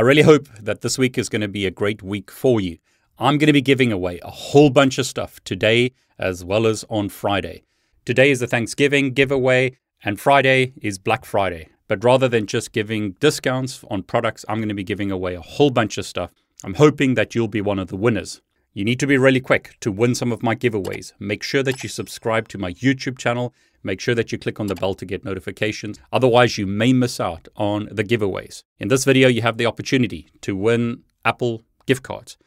[0.00, 2.78] I really hope that this week is going to be a great week for you.
[3.18, 6.86] I'm going to be giving away a whole bunch of stuff today as well as
[6.88, 7.64] on Friday.
[8.06, 11.68] Today is the Thanksgiving giveaway, and Friday is Black Friday.
[11.86, 15.42] But rather than just giving discounts on products, I'm going to be giving away a
[15.42, 16.32] whole bunch of stuff.
[16.64, 18.40] I'm hoping that you'll be one of the winners.
[18.72, 21.12] You need to be really quick to win some of my giveaways.
[21.18, 23.52] Make sure that you subscribe to my YouTube channel.
[23.82, 25.98] Make sure that you click on the bell to get notifications.
[26.12, 28.62] Otherwise, you may miss out on the giveaways.
[28.78, 32.38] In this video, you have the opportunity to win Apple gift cards,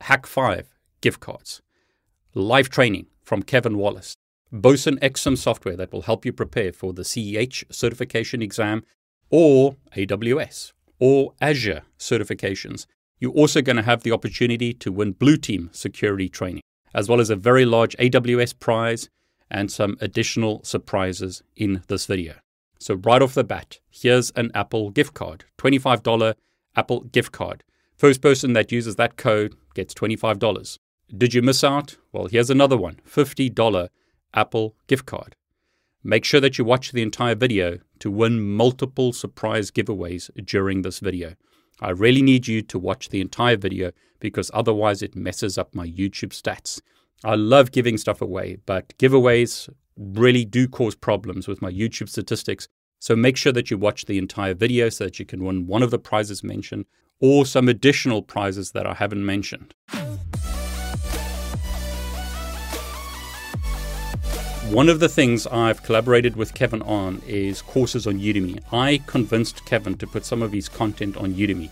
[0.00, 0.64] Hak5
[1.00, 1.62] gift cards,
[2.34, 4.16] live training from Kevin Wallace,
[4.50, 8.82] Boson ExSim software that will help you prepare for the CEH certification exam
[9.30, 12.86] or AWS or Azure certifications
[13.22, 17.20] you're also going to have the opportunity to win Blue Team security training, as well
[17.20, 19.08] as a very large AWS prize
[19.48, 22.34] and some additional surprises in this video.
[22.80, 26.34] So, right off the bat, here's an Apple gift card $25
[26.74, 27.62] Apple gift card.
[27.94, 30.78] First person that uses that code gets $25.
[31.16, 31.98] Did you miss out?
[32.10, 33.88] Well, here's another one $50
[34.34, 35.36] Apple gift card.
[36.02, 40.98] Make sure that you watch the entire video to win multiple surprise giveaways during this
[40.98, 41.36] video.
[41.80, 45.86] I really need you to watch the entire video because otherwise it messes up my
[45.86, 46.80] YouTube stats.
[47.24, 52.68] I love giving stuff away, but giveaways really do cause problems with my YouTube statistics.
[53.00, 55.82] So make sure that you watch the entire video so that you can win one
[55.82, 56.86] of the prizes mentioned
[57.20, 59.74] or some additional prizes that I haven't mentioned.
[64.72, 68.58] One of the things I've collaborated with Kevin on is courses on Udemy.
[68.72, 71.68] I convinced Kevin to put some of his content on Udemy.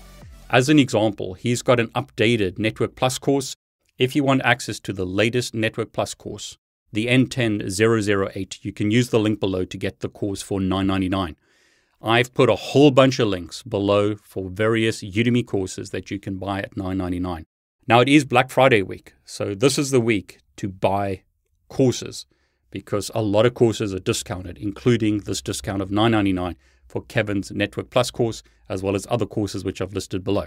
[0.50, 3.56] As an example, he's got an updated Network Plus course.
[3.96, 6.58] If you want access to the latest Network Plus course,
[6.92, 11.36] the N10008, you can use the link below to get the course for $9.99.
[12.02, 16.36] I've put a whole bunch of links below for various Udemy courses that you can
[16.36, 17.44] buy at $9.99.
[17.88, 21.22] Now, it is Black Friday week, so this is the week to buy
[21.70, 22.26] courses
[22.70, 26.56] because a lot of courses are discounted, including this discount of $9.99
[26.86, 30.46] for Kevin's Network Plus course, as well as other courses which I've listed below.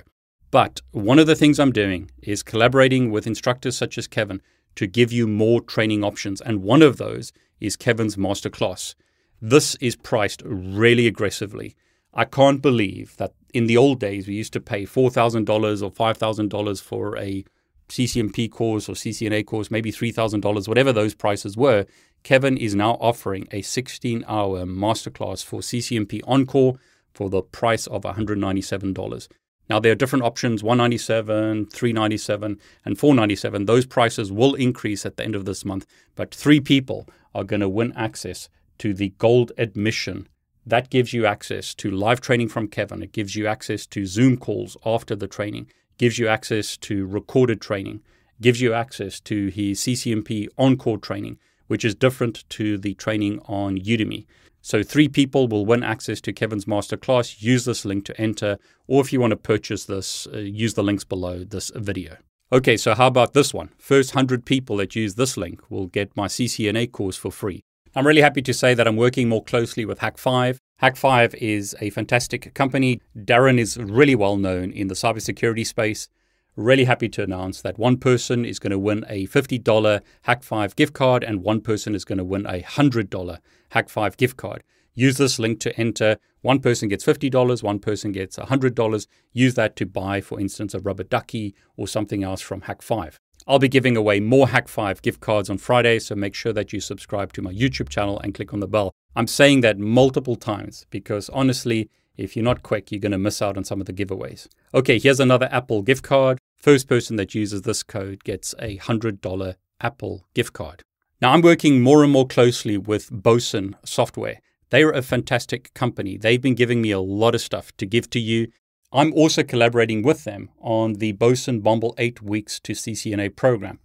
[0.51, 4.41] But one of the things I'm doing is collaborating with instructors such as Kevin
[4.75, 6.41] to give you more training options.
[6.41, 8.95] And one of those is Kevin's masterclass.
[9.41, 11.75] This is priced really aggressively.
[12.13, 15.47] I can't believe that in the old days we used to pay $4,000
[15.81, 17.43] or $5,000 for a
[17.89, 21.85] CCNP course or CCNA course, maybe $3,000, whatever those prices were,
[22.23, 26.77] Kevin is now offering a 16 hour masterclass for CCNP ENCOR
[27.13, 29.27] for the price of $197.
[29.69, 33.65] Now there are different options 197, 397, and 497.
[33.65, 35.85] Those prices will increase at the end of this month,
[36.15, 40.27] but 3 people are going to win access to the gold admission.
[40.65, 43.03] That gives you access to live training from Kevin.
[43.03, 45.67] It gives you access to Zoom calls after the training
[45.97, 48.01] gives you access to recorded training,
[48.41, 51.37] gives you access to his CCNP ENCOR training,
[51.67, 54.25] which is different to the training on Udemy.
[54.61, 57.41] So, three people will win access to Kevin's masterclass.
[57.41, 58.57] Use this link to enter,
[58.87, 62.15] or if you want to purchase this, uh, use the links below this video.
[62.51, 63.71] Okay, so how about this one?
[63.77, 67.63] First 100 people that use this link will get my CCNA course for free.
[67.95, 70.57] I'm really happy to say that I'm working more closely with Hak5.
[70.81, 73.01] Hak5 is a fantastic company.
[73.17, 76.07] Darren is really well known in the cybersecurity space.
[76.55, 80.93] Really happy to announce that one person is going to win a $50 Hak5 gift
[80.93, 83.39] card and one person is going to win a $100
[83.71, 84.63] Hak5 gift card.
[84.93, 86.17] Use this link to enter.
[86.41, 89.07] One person gets $50, one person gets $100.
[89.31, 93.15] Use that to buy, for instance, a rubber ducky or something else from Hak5.
[93.47, 96.79] I'll be giving away more Hak5 gift cards on Friday, so make sure that you
[96.79, 98.93] subscribe to my YouTube channel and click on the bell.
[99.15, 103.41] I'm saying that multiple times because honestly, if you're not quick, you're going to miss
[103.41, 104.47] out on some of the giveaways.
[104.73, 106.37] Okay, here's another Apple gift card.
[106.63, 110.85] First person that uses this code gets a $100 Apple gift card.
[111.21, 114.39] Now, I'm working more and more closely with Boson Software.
[114.69, 116.15] They're a fantastic company.
[116.15, 118.47] They've been giving me a lot of stuff to give to you.
[118.93, 123.81] I'm also collaborating with them on the Boson Bombal 8 Weeks to CCNA program.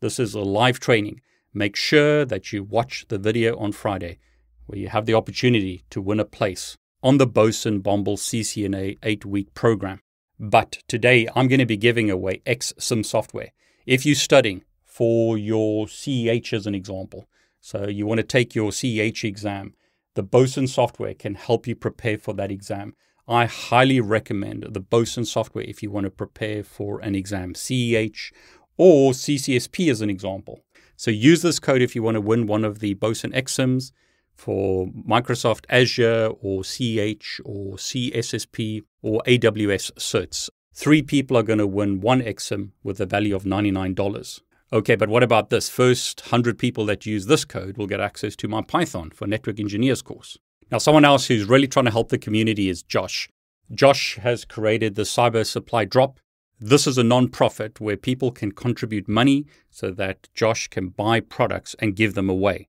[0.00, 1.20] This is a live training.
[1.52, 4.20] Make sure that you watch the video on Friday
[4.64, 9.26] where you have the opportunity to win a place on the Boson Bombal CCNA 8
[9.26, 10.00] week program.
[10.38, 13.52] But today I'm going to be giving away ExSim software.
[13.86, 17.28] If you're studying for your CEH as an example,
[17.60, 19.74] so you want to take your CEH exam,
[20.14, 22.94] the Boson software can help you prepare for that exam.
[23.28, 28.32] I highly recommend the Boson software if you want to prepare for an exam, CEH
[28.76, 30.60] or CCSP as an example.
[30.96, 33.92] So use this code if you want to win one of the Boson ExSims.
[34.34, 40.50] For Microsoft Azure or CH or CCSP or AWS certs.
[40.74, 44.40] Three people are going to win one ExSim with a value of $99.
[44.72, 45.68] Okay, but what about this?
[45.68, 49.60] First 100 people that use this code will get access to my Python for Network
[49.60, 50.38] Engineers course.
[50.70, 53.28] Now, someone else who's really trying to help the community is Josh.
[53.70, 56.18] Josh has created the Cyber Supply Drop.
[56.58, 61.76] This is a non-profit where people can contribute money so that Josh can buy products
[61.78, 62.68] and give them away.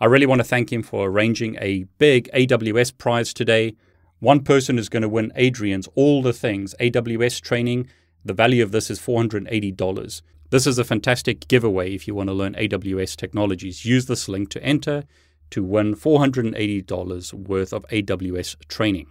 [0.00, 3.76] I really want to thank him for arranging a big AWS prize today.
[4.18, 7.88] One person is going to win Adrian's All the Things AWS training.
[8.24, 10.22] The value of this is $480.
[10.50, 13.84] This is a fantastic giveaway if you want to learn AWS technologies.
[13.84, 15.04] Use this link to enter
[15.50, 19.06] to win $480 worth of AWS training.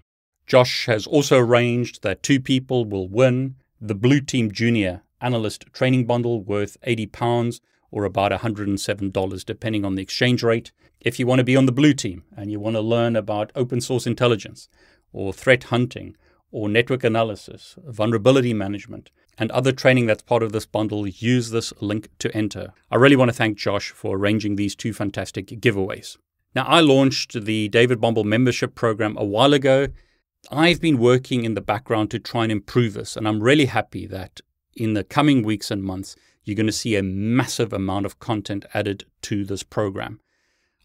[0.45, 6.05] Josh has also arranged that two people will win the Blue Team Junior Analyst Training
[6.05, 7.61] Bundle worth £80
[7.93, 10.71] or about $107 depending on the exchange rate.
[10.99, 13.51] If you want to be on the blue team and you want to learn about
[13.53, 14.67] open source intelligence
[15.11, 16.17] or threat hunting
[16.51, 21.71] or network analysis, vulnerability management, and other training that's part of this bundle, use this
[21.81, 22.73] link to enter.
[22.89, 26.17] I really want to thank Josh for arranging these two fantastic giveaways.
[26.55, 29.87] Now, I launched the David Bombal membership program a while ago.
[30.51, 34.07] I've been working in the background to try and improve this, and I'm really happy
[34.07, 34.41] that
[34.75, 38.65] in the coming weeks and months, you're going to see a massive amount of content
[38.73, 40.19] added to this program.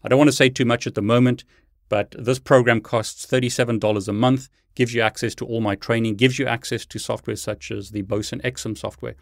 [0.03, 1.43] I don't want to say too much at the moment,
[1.89, 6.39] but this program costs $37 a month, gives you access to all my training, gives
[6.39, 9.15] you access to software such as the Boson ExSim software.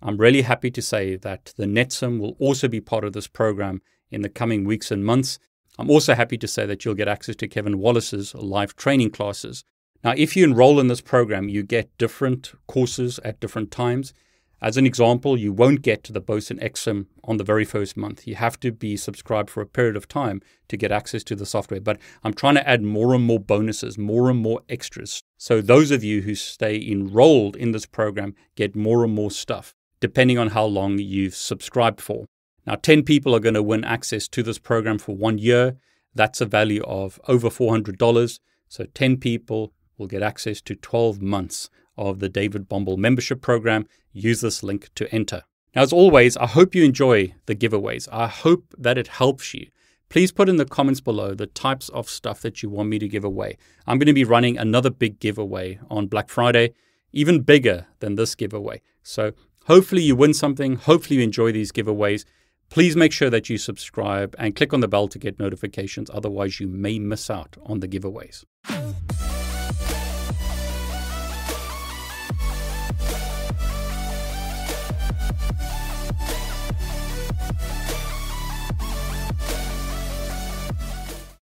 [0.00, 3.82] I'm really happy to say that the NetSIM will also be part of this program
[4.10, 5.38] in the coming weeks and months.
[5.78, 9.64] I'm also happy to say that you'll get access to Kevin Wallace's live training classes.
[10.04, 14.12] Now, if you enroll in this program, you get different courses at different times.
[14.60, 18.26] As an example, you won't get to the Boson ExSim on the very first month.
[18.26, 21.46] You have to be subscribed for a period of time to get access to the
[21.46, 21.80] software.
[21.80, 25.22] But I'm trying to add more and more bonuses, more and more extras.
[25.36, 29.76] So those of you who stay enrolled in this program get more and more stuff,
[30.00, 32.26] depending on how long you've subscribed for.
[32.66, 35.76] Now, 10 people are going to win access to this program for one year.
[36.16, 38.40] That's a value of over $400.
[38.66, 43.86] So 10 people will get access to 12 months of the David Bombal membership program.
[44.12, 45.42] Use this link to enter.
[45.74, 48.08] Now, as always, I hope you enjoy the giveaways.
[48.10, 49.66] I hope that it helps you.
[50.08, 53.08] Please put in the comments below the types of stuff that you want me to
[53.08, 53.58] give away.
[53.86, 56.72] I'm going to be running another big giveaway on Black Friday,
[57.12, 58.80] even bigger than this giveaway.
[59.02, 59.32] So
[59.66, 60.76] hopefully you win something.
[60.76, 62.24] Hopefully you enjoy these giveaways.
[62.70, 66.10] Please make sure that you subscribe and click on the bell to get notifications.
[66.12, 68.44] Otherwise, you may miss out on the giveaways.